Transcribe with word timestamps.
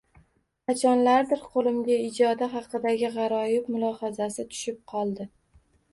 Qachonlardir 0.69 1.43
qo’limga 1.57 1.97
ijodi 2.07 2.47
haqidagi 2.55 3.11
g’aroyib 3.19 3.69
mulohazasi 3.77 4.47
tushib 4.55 4.85
qoldi. 4.95 5.29